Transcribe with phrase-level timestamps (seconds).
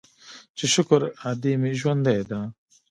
[0.57, 2.39] چې شکر ادې مې ژوندۍ ده.